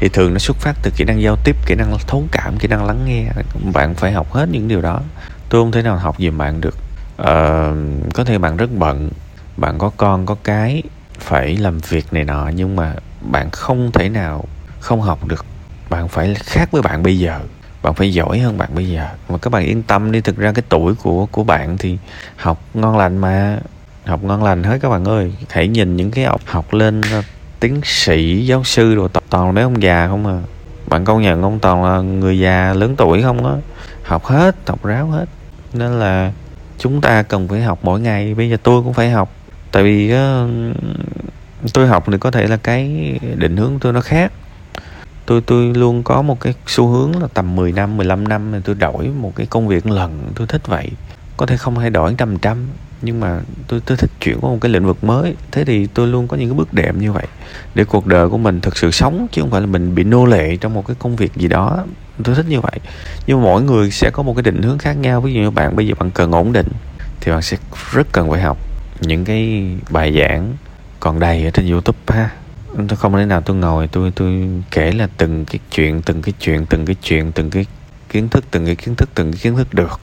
Thì 0.00 0.08
thường 0.08 0.32
nó 0.32 0.38
xuất 0.38 0.56
phát 0.56 0.76
từ 0.82 0.90
kỹ 0.96 1.04
năng 1.04 1.22
giao 1.22 1.36
tiếp 1.44 1.56
kỹ 1.66 1.74
năng 1.74 1.96
thấu 2.06 2.24
cảm 2.32 2.58
kỹ 2.58 2.68
năng 2.68 2.84
lắng 2.84 3.04
nghe. 3.06 3.24
Bạn 3.72 3.94
phải 3.94 4.12
học 4.12 4.32
hết 4.32 4.48
những 4.48 4.68
điều 4.68 4.80
đó. 4.80 5.00
Tôi 5.48 5.62
không 5.62 5.72
thể 5.72 5.82
nào 5.82 5.96
học 5.96 6.16
giùm 6.18 6.38
bạn 6.38 6.60
được. 6.60 6.76
Ờ, 7.16 7.74
có 8.14 8.24
thể 8.24 8.38
bạn 8.38 8.56
rất 8.56 8.70
bận 8.78 9.10
bạn 9.56 9.78
có 9.78 9.90
con 9.96 10.26
có 10.26 10.36
cái 10.44 10.82
phải 11.18 11.56
làm 11.56 11.78
việc 11.78 12.12
này 12.12 12.24
nọ 12.24 12.50
nhưng 12.54 12.76
mà 12.76 12.94
bạn 13.20 13.50
không 13.50 13.92
thể 13.92 14.08
nào 14.08 14.44
không 14.80 15.00
học 15.00 15.26
được. 15.26 15.46
Bạn 15.90 16.08
phải 16.08 16.34
khác 16.34 16.68
với 16.72 16.82
bạn 16.82 17.02
bây 17.02 17.18
giờ. 17.18 17.40
Bạn 17.82 17.94
phải 17.94 18.12
giỏi 18.12 18.38
hơn 18.38 18.58
bạn 18.58 18.68
bây 18.74 18.88
giờ. 18.88 19.08
Mà 19.28 19.38
các 19.38 19.50
bạn 19.50 19.64
yên 19.64 19.82
tâm 19.82 20.12
đi 20.12 20.20
thực 20.20 20.36
ra 20.36 20.52
cái 20.52 20.62
tuổi 20.68 20.94
của 20.94 21.26
của 21.26 21.44
bạn 21.44 21.78
thì 21.78 21.98
học 22.36 22.64
ngon 22.74 22.98
lành 22.98 23.18
mà 23.18 23.58
học 24.06 24.24
ngon 24.24 24.44
lành 24.44 24.62
hết 24.62 24.78
các 24.82 24.88
bạn 24.88 25.04
ơi. 25.04 25.32
Hãy 25.48 25.68
nhìn 25.68 25.96
những 25.96 26.10
cái 26.10 26.24
học 26.24 26.40
học 26.46 26.74
lên 26.74 27.00
ờ, 27.12 27.22
tiến 27.60 27.80
sĩ 27.84 28.46
giáo 28.46 28.64
sư 28.64 28.94
rồi 28.94 29.08
toàn 29.30 29.54
là 29.54 29.62
ông 29.62 29.82
già 29.82 30.06
không 30.08 30.26
à. 30.26 30.40
Bạn 30.86 31.04
công 31.04 31.22
nhận 31.22 31.42
ông 31.42 31.58
toàn 31.58 31.84
là 31.84 32.00
người 32.00 32.38
già 32.38 32.74
lớn 32.74 32.94
tuổi 32.96 33.22
không 33.22 33.46
á. 33.46 33.52
Học 34.02 34.24
hết 34.24 34.56
học 34.66 34.84
ráo 34.84 35.06
hết. 35.06 35.24
Nên 35.72 35.98
là 35.98 36.32
chúng 36.78 37.00
ta 37.00 37.22
cần 37.22 37.48
phải 37.48 37.62
học 37.62 37.78
mỗi 37.82 38.00
ngày. 38.00 38.34
Bây 38.34 38.50
giờ 38.50 38.56
tôi 38.62 38.82
cũng 38.82 38.94
phải 38.94 39.10
học. 39.10 39.32
Tại 39.72 39.82
vì 39.82 40.12
uh, 40.14 40.50
tôi 41.74 41.86
học 41.86 42.04
thì 42.06 42.18
có 42.18 42.30
thể 42.30 42.46
là 42.46 42.56
cái 42.56 43.14
định 43.36 43.56
hướng 43.56 43.78
tôi 43.80 43.92
nó 43.92 44.00
khác. 44.00 44.32
Tôi 45.26 45.40
tôi 45.40 45.74
luôn 45.74 46.02
có 46.02 46.22
một 46.22 46.40
cái 46.40 46.54
xu 46.66 46.86
hướng 46.86 47.22
là 47.22 47.28
tầm 47.34 47.56
10 47.56 47.72
năm 47.72 47.96
15 47.96 48.28
năm 48.28 48.52
thì 48.52 48.58
tôi 48.64 48.74
đổi 48.74 49.08
một 49.08 49.32
cái 49.36 49.46
công 49.46 49.68
việc 49.68 49.86
lần. 49.86 50.32
Tôi 50.34 50.46
thích 50.46 50.66
vậy. 50.66 50.90
Có 51.36 51.46
thể 51.46 51.56
không 51.56 51.74
thay 51.74 51.90
đổi 51.90 52.14
trăm 52.18 52.38
trăm 52.38 52.66
nhưng 53.04 53.20
mà 53.20 53.40
tôi 53.68 53.80
tôi 53.86 53.96
thích 53.96 54.10
chuyển 54.20 54.40
qua 54.40 54.50
một 54.50 54.58
cái 54.60 54.72
lĩnh 54.72 54.86
vực 54.86 55.04
mới. 55.04 55.34
Thế 55.50 55.64
thì 55.64 55.86
tôi 55.86 56.06
luôn 56.06 56.28
có 56.28 56.36
những 56.36 56.48
cái 56.48 56.56
bước 56.56 56.72
đệm 56.72 56.98
như 56.98 57.12
vậy 57.12 57.26
để 57.74 57.84
cuộc 57.84 58.06
đời 58.06 58.28
của 58.28 58.38
mình 58.38 58.60
thực 58.60 58.76
sự 58.76 58.90
sống, 58.90 59.26
chứ 59.32 59.42
không 59.42 59.50
phải 59.50 59.60
là 59.60 59.66
mình 59.66 59.94
bị 59.94 60.04
nô 60.04 60.24
lệ 60.24 60.56
trong 60.56 60.74
một 60.74 60.86
cái 60.86 60.96
công 60.98 61.16
việc 61.16 61.34
gì 61.36 61.48
đó. 61.48 61.84
Tôi 62.24 62.34
thích 62.34 62.46
như 62.48 62.60
vậy. 62.60 62.80
Nhưng 63.26 63.38
mà 63.38 63.44
mỗi 63.44 63.62
người 63.62 63.90
sẽ 63.90 64.10
có 64.12 64.22
một 64.22 64.34
cái 64.34 64.42
định 64.42 64.62
hướng 64.62 64.78
khác 64.78 64.96
nhau. 64.96 65.20
Ví 65.20 65.34
dụ 65.34 65.40
như 65.40 65.50
bạn, 65.50 65.76
bây 65.76 65.86
giờ 65.86 65.94
bạn 65.98 66.10
cần 66.10 66.32
ổn 66.32 66.52
định, 66.52 66.68
thì 67.20 67.32
bạn 67.32 67.42
sẽ 67.42 67.56
rất 67.92 68.06
cần 68.12 68.30
phải 68.30 68.40
học 68.40 68.58
những 69.00 69.24
cái 69.24 69.70
bài 69.90 70.18
giảng 70.18 70.52
còn 71.00 71.20
đầy 71.20 71.44
ở 71.44 71.50
trên 71.50 71.70
youtube 71.70 71.98
ha. 72.06 72.30
Tôi 72.76 72.96
không 72.96 73.12
thể 73.12 73.26
nào 73.26 73.40
tôi 73.40 73.56
ngồi, 73.56 73.88
tôi 73.88 74.12
tôi 74.14 74.48
kể 74.70 74.92
là 74.92 75.08
từng 75.16 75.44
cái 75.44 75.58
chuyện, 75.70 76.02
từng 76.02 76.22
cái 76.22 76.34
chuyện, 76.40 76.66
từng 76.66 76.86
cái 76.86 76.96
chuyện, 77.02 77.32
từng 77.32 77.50
cái 77.50 77.66
kiến 78.08 78.28
thức, 78.28 78.44
từng 78.50 78.66
cái 78.66 78.76
kiến 78.76 78.94
thức, 78.94 79.08
từng 79.14 79.32
cái 79.32 79.40
kiến 79.42 79.56
thức 79.56 79.74
được. 79.74 80.00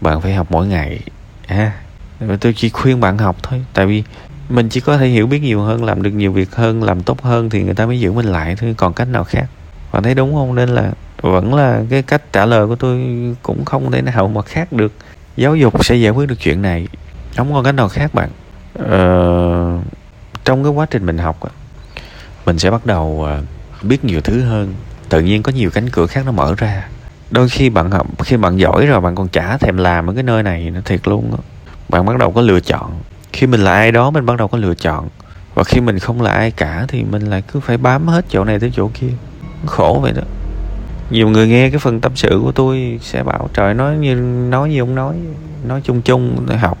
Bạn 0.00 0.20
phải 0.20 0.34
học 0.34 0.46
mỗi 0.50 0.66
ngày 0.66 1.00
ha 1.46 1.72
và 2.20 2.36
tôi 2.36 2.54
chỉ 2.56 2.68
khuyên 2.68 3.00
bạn 3.00 3.18
học 3.18 3.36
thôi. 3.42 3.64
Tại 3.74 3.86
vì 3.86 4.02
mình 4.48 4.68
chỉ 4.68 4.80
có 4.80 4.96
thể 4.96 5.06
hiểu 5.06 5.26
biết 5.26 5.38
nhiều 5.38 5.60
hơn 5.60 5.84
làm 5.84 6.02
được 6.02 6.10
nhiều 6.10 6.32
việc 6.32 6.54
hơn 6.54 6.82
làm 6.82 7.02
tốt 7.02 7.22
hơn 7.22 7.50
thì 7.50 7.62
người 7.62 7.74
ta 7.74 7.86
mới 7.86 8.00
giữ 8.00 8.12
mình 8.12 8.26
lại 8.26 8.56
thôi. 8.56 8.74
Còn 8.76 8.92
cách 8.92 9.08
nào 9.08 9.24
khác? 9.24 9.46
Bạn 9.92 10.02
thấy 10.02 10.14
đúng 10.14 10.34
không? 10.34 10.54
Nên 10.54 10.68
là 10.68 10.92
vẫn 11.22 11.54
là 11.54 11.82
cái 11.90 12.02
cách 12.02 12.32
trả 12.32 12.46
lời 12.46 12.66
của 12.66 12.76
tôi 12.76 13.00
cũng 13.42 13.64
không 13.64 13.90
thể 13.90 14.02
nào 14.02 14.28
mà 14.28 14.42
khác 14.42 14.72
được. 14.72 14.92
Giáo 15.36 15.56
dục 15.56 15.84
sẽ 15.84 15.96
giải 15.96 16.10
quyết 16.10 16.28
được 16.28 16.40
chuyện 16.40 16.62
này. 16.62 16.88
Không 17.36 17.52
còn 17.52 17.64
cách 17.64 17.74
nào 17.74 17.88
khác 17.88 18.14
bạn. 18.14 18.30
Ờ, 18.78 19.78
trong 20.44 20.64
cái 20.64 20.72
quá 20.72 20.86
trình 20.90 21.06
mình 21.06 21.18
học 21.18 21.38
mình 22.46 22.58
sẽ 22.58 22.70
bắt 22.70 22.86
đầu 22.86 23.24
ờ, 23.24 23.42
biết 23.82 24.04
nhiều 24.04 24.20
thứ 24.20 24.40
hơn. 24.40 24.74
Tự 25.08 25.20
nhiên 25.20 25.42
có 25.42 25.52
nhiều 25.52 25.70
cánh 25.70 25.90
cửa 25.90 26.06
khác 26.06 26.26
nó 26.26 26.32
mở 26.32 26.54
ra. 26.58 26.88
Đôi 27.30 27.48
khi 27.48 27.70
bạn 27.70 27.90
học 27.90 28.06
khi 28.24 28.36
bạn 28.36 28.56
giỏi 28.56 28.86
rồi 28.86 29.00
bạn 29.00 29.14
còn 29.14 29.28
chả 29.28 29.58
thèm 29.58 29.76
làm 29.76 30.10
ở 30.10 30.14
cái 30.14 30.22
nơi 30.22 30.42
này 30.42 30.70
nó 30.70 30.80
thiệt 30.84 31.08
luôn 31.08 31.30
đó 31.30 31.38
bạn 31.88 32.06
bắt 32.06 32.18
đầu 32.18 32.32
có 32.32 32.40
lựa 32.40 32.60
chọn. 32.60 32.92
Khi 33.32 33.46
mình 33.46 33.60
là 33.60 33.72
ai 33.72 33.92
đó, 33.92 34.10
mình 34.10 34.26
bắt 34.26 34.36
đầu 34.38 34.48
có 34.48 34.58
lựa 34.58 34.74
chọn. 34.74 35.08
Và 35.54 35.64
khi 35.64 35.80
mình 35.80 35.98
không 35.98 36.22
là 36.22 36.30
ai 36.30 36.50
cả, 36.50 36.84
thì 36.88 37.04
mình 37.04 37.22
lại 37.22 37.42
cứ 37.52 37.60
phải 37.60 37.76
bám 37.76 38.08
hết 38.08 38.24
chỗ 38.28 38.44
này 38.44 38.60
tới 38.60 38.72
chỗ 38.74 38.90
kia. 38.94 39.12
Khổ 39.66 39.98
vậy 40.02 40.12
đó. 40.12 40.22
Nhiều 41.10 41.28
người 41.28 41.48
nghe 41.48 41.70
cái 41.70 41.78
phần 41.78 42.00
tâm 42.00 42.12
sự 42.16 42.40
của 42.42 42.52
tôi 42.52 42.98
sẽ 43.02 43.22
bảo, 43.22 43.48
trời, 43.54 43.74
nói 43.74 43.96
như 43.96 44.14
nói 44.50 44.68
như 44.68 44.80
ông 44.80 44.94
nói 44.94 45.14
nói 45.66 45.80
chung 45.84 46.02
chung 46.02 46.46
học. 46.60 46.78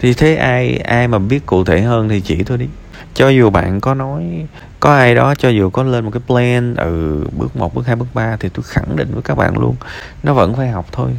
Thì 0.00 0.14
thế 0.14 0.34
ai 0.34 0.76
ai 0.76 1.08
mà 1.08 1.18
biết 1.18 1.46
cụ 1.46 1.64
thể 1.64 1.80
hơn 1.80 2.08
thì 2.08 2.20
chỉ 2.20 2.42
tôi 2.42 2.58
đi. 2.58 2.66
Cho 3.14 3.28
dù 3.28 3.50
bạn 3.50 3.80
có 3.80 3.94
nói, 3.94 4.46
có 4.80 4.96
ai 4.96 5.14
đó 5.14 5.34
cho 5.34 5.48
dù 5.48 5.70
có 5.70 5.82
lên 5.82 6.04
một 6.04 6.10
cái 6.10 6.22
plan 6.26 6.74
ừ 6.74 7.24
bước 7.36 7.56
một, 7.56 7.74
bước 7.74 7.86
hai, 7.86 7.96
bước 7.96 8.06
ba, 8.14 8.36
thì 8.40 8.48
tôi 8.48 8.62
khẳng 8.68 8.96
định 8.96 9.08
với 9.12 9.22
các 9.22 9.34
bạn 9.34 9.58
luôn, 9.58 9.76
nó 10.22 10.32
vẫn 10.32 10.54
phải 10.54 10.68
học 10.68 10.86
thôi. 10.92 11.10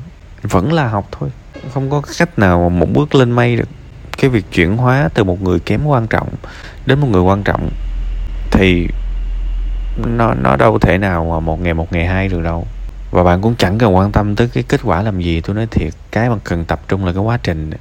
Vẫn 0.41 0.73
là 0.73 0.87
học 0.87 1.07
thôi 1.11 1.29
không 1.73 1.89
có 1.89 2.01
cách 2.17 2.39
nào 2.39 2.69
một 2.69 2.89
bước 2.93 3.15
lên 3.15 3.31
mây 3.31 3.55
được. 3.55 3.69
Cái 4.17 4.29
việc 4.29 4.45
chuyển 4.51 4.77
hóa 4.77 5.09
từ 5.13 5.23
một 5.23 5.41
người 5.41 5.59
kém 5.59 5.85
quan 5.85 6.07
trọng 6.07 6.29
đến 6.85 6.99
một 6.99 7.07
người 7.11 7.21
quan 7.21 7.43
trọng 7.43 7.69
thì 8.51 8.87
nó 10.05 10.33
nó 10.33 10.55
đâu 10.55 10.79
thể 10.79 10.97
nào 10.97 11.25
mà 11.31 11.39
một 11.39 11.61
ngày 11.61 11.73
một 11.73 11.93
ngày 11.93 12.05
hai 12.05 12.27
được 12.27 12.41
đâu. 12.41 12.67
Và 13.11 13.23
bạn 13.23 13.41
cũng 13.41 13.55
chẳng 13.55 13.77
cần 13.77 13.95
quan 13.95 14.11
tâm 14.11 14.35
tới 14.35 14.49
cái 14.53 14.63
kết 14.63 14.81
quả 14.83 15.01
làm 15.01 15.21
gì. 15.21 15.41
Tôi 15.41 15.55
nói 15.55 15.67
thiệt, 15.71 15.93
cái 16.11 16.29
mà 16.29 16.35
cần 16.43 16.65
tập 16.65 16.79
trung 16.87 17.05
là 17.05 17.13
cái 17.13 17.21
quá 17.21 17.39
trình. 17.43 17.71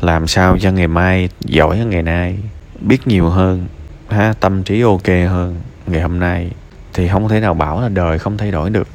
Làm 0.00 0.26
sao 0.26 0.58
cho 0.58 0.70
ngày 0.70 0.88
mai 0.88 1.28
giỏi 1.40 1.78
hơn 1.78 1.90
ngày 1.90 2.02
nay, 2.02 2.38
biết 2.80 3.06
nhiều 3.06 3.28
hơn, 3.28 3.66
ha, 4.08 4.34
tâm 4.40 4.62
trí 4.62 4.82
ok 4.82 5.06
hơn 5.06 5.60
ngày 5.86 6.00
hôm 6.00 6.20
nay. 6.20 6.50
Thì 6.94 7.08
không 7.08 7.28
thể 7.28 7.40
nào 7.40 7.54
bảo 7.54 7.80
là 7.80 7.88
đời 7.88 8.18
không 8.18 8.36
thay 8.36 8.50
đổi 8.50 8.70
được. 8.70 8.88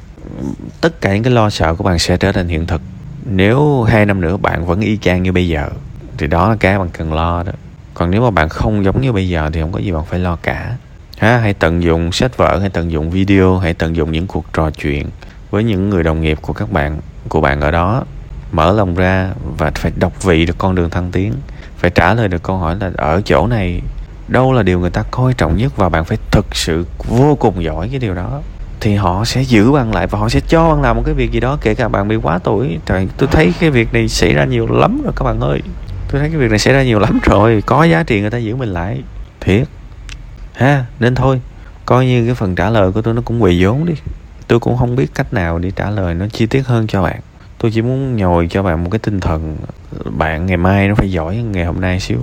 Tất 0.80 1.00
cả 1.00 1.14
những 1.14 1.22
cái 1.22 1.32
lo 1.32 1.50
sợ 1.50 1.74
của 1.74 1.84
bạn 1.84 1.98
sẽ 1.98 2.16
trở 2.16 2.32
thành 2.32 2.48
hiện 2.48 2.66
thực 2.66 2.80
nếu 3.24 3.82
hai 3.82 4.06
năm 4.06 4.20
nữa 4.20 4.36
bạn 4.36 4.66
vẫn 4.66 4.80
y 4.80 4.96
chang 4.96 5.22
như 5.22 5.32
bây 5.32 5.48
giờ, 5.48 5.68
thì 6.18 6.26
đó 6.26 6.48
là 6.48 6.56
cái 6.60 6.78
bạn 6.78 6.88
cần 6.92 7.12
lo 7.12 7.42
đó. 7.42 7.52
Còn 7.94 8.10
nếu 8.10 8.22
mà 8.22 8.30
bạn 8.30 8.48
không 8.48 8.84
giống 8.84 9.00
như 9.00 9.12
bây 9.12 9.28
giờ 9.28 9.50
thì 9.52 9.60
không 9.60 9.72
có 9.72 9.78
gì 9.78 9.92
bạn 9.92 10.04
phải 10.04 10.18
lo 10.18 10.36
cả. 10.42 10.76
Ha, 11.18 11.38
hãy 11.38 11.54
tận 11.54 11.82
dụng 11.82 12.12
sách 12.12 12.36
vở, 12.36 12.58
hãy 12.58 12.70
tận 12.70 12.90
dụng 12.90 13.10
video, 13.10 13.58
hãy 13.58 13.74
tận 13.74 13.96
dụng 13.96 14.12
những 14.12 14.26
cuộc 14.26 14.44
trò 14.52 14.70
chuyện 14.70 15.06
với 15.50 15.64
những 15.64 15.90
người 15.90 16.02
đồng 16.02 16.20
nghiệp 16.20 16.38
của 16.42 16.52
các 16.52 16.72
bạn, 16.72 17.00
của 17.28 17.40
bạn 17.40 17.60
ở 17.60 17.70
đó. 17.70 18.04
Mở 18.52 18.72
lòng 18.72 18.94
ra 18.94 19.30
và 19.56 19.72
phải 19.74 19.92
đọc 19.96 20.22
vị 20.22 20.46
được 20.46 20.58
con 20.58 20.74
đường 20.74 20.90
thăng 20.90 21.10
tiến. 21.10 21.32
Phải 21.76 21.90
trả 21.90 22.14
lời 22.14 22.28
được 22.28 22.42
câu 22.42 22.56
hỏi 22.56 22.76
là 22.80 22.90
ở 22.96 23.20
chỗ 23.24 23.46
này, 23.46 23.80
đâu 24.28 24.52
là 24.52 24.62
điều 24.62 24.80
người 24.80 24.90
ta 24.90 25.02
coi 25.10 25.34
trọng 25.34 25.56
nhất 25.56 25.76
và 25.76 25.88
bạn 25.88 26.04
phải 26.04 26.18
thực 26.30 26.56
sự 26.56 26.86
vô 27.08 27.36
cùng 27.40 27.64
giỏi 27.64 27.88
cái 27.88 27.98
điều 27.98 28.14
đó 28.14 28.42
thì 28.84 28.94
họ 28.94 29.24
sẽ 29.24 29.42
giữ 29.42 29.72
bạn 29.72 29.94
lại 29.94 30.06
và 30.06 30.18
họ 30.18 30.28
sẽ 30.28 30.40
cho 30.48 30.68
bạn 30.68 30.82
làm 30.82 30.96
một 30.96 31.02
cái 31.06 31.14
việc 31.14 31.32
gì 31.32 31.40
đó, 31.40 31.58
kể 31.60 31.74
cả 31.74 31.88
bạn 31.88 32.08
bị 32.08 32.16
quá 32.16 32.38
tuổi. 32.38 32.78
Trời, 32.86 33.08
tôi 33.16 33.28
thấy 33.32 33.52
cái 33.60 33.70
việc 33.70 33.92
này 33.92 34.08
xảy 34.08 34.34
ra 34.34 34.44
nhiều 34.44 34.66
lắm 34.66 35.00
rồi 35.04 35.12
các 35.16 35.24
bạn 35.24 35.40
ơi. 35.40 35.62
Tôi 36.10 36.20
thấy 36.20 36.30
cái 36.30 36.38
việc 36.38 36.50
này 36.50 36.58
xảy 36.58 36.74
ra 36.74 36.82
nhiều 36.82 36.98
lắm 36.98 37.18
rồi. 37.22 37.62
Có 37.66 37.84
giá 37.84 38.02
trị 38.02 38.20
người 38.20 38.30
ta 38.30 38.38
giữ 38.38 38.56
mình 38.56 38.68
lại. 38.68 39.02
Thiệt. 39.40 39.68
Ha, 40.54 40.84
nên 41.00 41.14
thôi. 41.14 41.40
Coi 41.86 42.06
như 42.06 42.26
cái 42.26 42.34
phần 42.34 42.54
trả 42.54 42.70
lời 42.70 42.92
của 42.92 43.02
tôi 43.02 43.14
nó 43.14 43.22
cũng 43.24 43.42
quỳ 43.42 43.64
vốn 43.64 43.86
đi. 43.86 43.94
Tôi 44.48 44.60
cũng 44.60 44.76
không 44.76 44.96
biết 44.96 45.06
cách 45.14 45.32
nào 45.32 45.58
để 45.58 45.70
trả 45.70 45.90
lời 45.90 46.14
nó 46.14 46.26
chi 46.32 46.46
tiết 46.46 46.66
hơn 46.66 46.86
cho 46.86 47.02
bạn. 47.02 47.20
Tôi 47.58 47.70
chỉ 47.74 47.82
muốn 47.82 48.16
nhồi 48.16 48.48
cho 48.50 48.62
bạn 48.62 48.84
một 48.84 48.90
cái 48.90 48.98
tinh 48.98 49.20
thần. 49.20 49.56
Bạn 50.04 50.46
ngày 50.46 50.56
mai 50.56 50.88
nó 50.88 50.94
phải 50.94 51.10
giỏi 51.10 51.36
hơn 51.36 51.52
ngày 51.52 51.64
hôm 51.64 51.80
nay 51.80 52.00
xíu. 52.00 52.18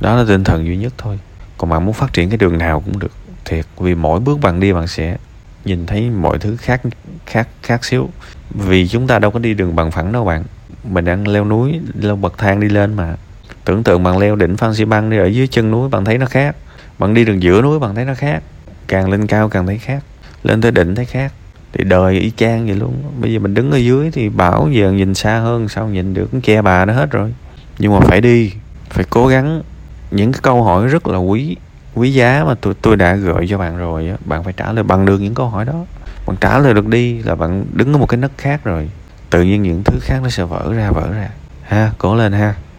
Đó 0.00 0.16
là 0.16 0.24
tinh 0.28 0.44
thần 0.44 0.66
duy 0.66 0.76
nhất 0.76 0.92
thôi. 0.98 1.18
Còn 1.58 1.70
bạn 1.70 1.84
muốn 1.84 1.94
phát 1.94 2.12
triển 2.12 2.30
cái 2.30 2.38
đường 2.38 2.58
nào 2.58 2.80
cũng 2.80 2.98
được. 2.98 3.12
Thiệt, 3.44 3.64
vì 3.78 3.94
mỗi 3.94 4.20
bước 4.20 4.40
bạn 4.40 4.60
đi 4.60 4.72
bạn 4.72 4.86
sẽ 4.86 5.16
nhìn 5.64 5.86
thấy 5.86 6.10
mọi 6.10 6.38
thứ 6.38 6.56
khác 6.56 6.80
khác 7.26 7.48
khác 7.62 7.84
xíu. 7.84 8.10
Vì 8.50 8.88
chúng 8.88 9.06
ta 9.06 9.18
đâu 9.18 9.30
có 9.30 9.38
đi 9.38 9.54
đường 9.54 9.76
bằng 9.76 9.90
phẳng 9.90 10.12
đâu 10.12 10.24
bạn. 10.24 10.44
Mình 10.84 11.04
đang 11.04 11.28
leo 11.28 11.44
núi, 11.44 11.80
leo 12.00 12.16
bậc 12.16 12.38
thang 12.38 12.60
đi 12.60 12.68
lên 12.68 12.94
mà. 12.94 13.16
Tưởng 13.64 13.82
tượng 13.82 14.02
bạn 14.02 14.18
leo 14.18 14.36
đỉnh 14.36 14.56
Phan 14.56 14.74
Xi 14.74 14.84
Băng 14.84 15.10
đi 15.10 15.18
ở 15.18 15.26
dưới 15.26 15.46
chân 15.46 15.70
núi, 15.70 15.88
bạn 15.88 16.04
thấy 16.04 16.18
nó 16.18 16.26
khác. 16.26 16.56
Bạn 16.98 17.14
đi 17.14 17.24
đường 17.24 17.42
giữa 17.42 17.62
núi, 17.62 17.78
bạn 17.78 17.94
thấy 17.94 18.04
nó 18.04 18.14
khác. 18.14 18.42
Càng 18.88 19.10
lên 19.10 19.26
cao, 19.26 19.48
càng 19.48 19.66
thấy 19.66 19.78
khác. 19.78 20.02
Lên 20.42 20.60
tới 20.60 20.70
đỉnh, 20.70 20.94
thấy 20.94 21.04
khác. 21.04 21.32
Thì 21.72 21.84
đời 21.84 22.20
y 22.20 22.30
chang 22.30 22.66
vậy 22.66 22.76
luôn. 22.76 23.02
Bây 23.20 23.32
giờ 23.32 23.38
mình 23.38 23.54
đứng 23.54 23.70
ở 23.70 23.76
dưới 23.76 24.10
thì 24.10 24.28
bảo 24.28 24.68
giờ 24.72 24.92
nhìn 24.92 25.14
xa 25.14 25.38
hơn, 25.38 25.68
sao 25.68 25.88
nhìn 25.88 26.14
được? 26.14 26.30
Che 26.42 26.62
bà 26.62 26.84
nó 26.84 26.92
hết 26.92 27.10
rồi. 27.10 27.34
Nhưng 27.78 27.92
mà 27.92 28.00
phải 28.00 28.20
đi, 28.20 28.52
phải 28.90 29.04
cố 29.10 29.26
gắng. 29.26 29.62
Những 30.10 30.32
cái 30.32 30.40
câu 30.42 30.62
hỏi 30.62 30.86
rất 30.86 31.06
là 31.06 31.18
quý 31.18 31.56
quý 31.94 32.12
giá 32.12 32.44
mà 32.46 32.54
tôi 32.60 32.74
tôi 32.82 32.96
đã 32.96 33.14
gợi 33.14 33.46
cho 33.48 33.58
bạn 33.58 33.76
rồi 33.76 34.08
á, 34.08 34.16
bạn 34.24 34.44
phải 34.44 34.52
trả 34.52 34.72
lời 34.72 34.84
bằng 34.84 35.06
được 35.06 35.20
những 35.20 35.34
câu 35.34 35.48
hỏi 35.48 35.64
đó. 35.64 35.84
Bạn 36.26 36.36
trả 36.40 36.58
lời 36.58 36.74
được 36.74 36.86
đi 36.86 37.22
là 37.22 37.34
bạn 37.34 37.64
đứng 37.72 37.92
ở 37.92 37.98
một 37.98 38.06
cái 38.06 38.18
nấc 38.18 38.32
khác 38.38 38.64
rồi. 38.64 38.90
Tự 39.30 39.42
nhiên 39.42 39.62
những 39.62 39.84
thứ 39.84 39.98
khác 40.00 40.20
nó 40.22 40.28
sẽ 40.28 40.44
vỡ 40.44 40.72
ra 40.74 40.90
vỡ 40.90 41.12
ra. 41.12 41.28
Ha, 41.62 41.90
cố 41.98 42.14
lên 42.14 42.32
ha. 42.32 42.54